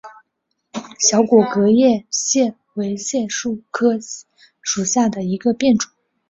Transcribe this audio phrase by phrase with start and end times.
[0.97, 4.23] 小果革叶槭为槭树科槭
[4.59, 5.91] 属下的一个变种。